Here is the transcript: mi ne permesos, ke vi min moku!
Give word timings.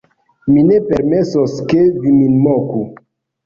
mi 0.51 0.63
ne 0.69 0.79
permesos, 0.87 1.59
ke 1.69 1.85
vi 2.01 2.17
min 2.19 2.41
moku! 2.51 2.85